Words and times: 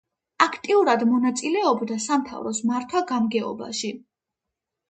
აქტიურად 0.43 1.03
მონაწილეობდა 1.09 1.97
სამთავროს 2.07 2.63
მართვა-გამგეობაში. 2.71 3.93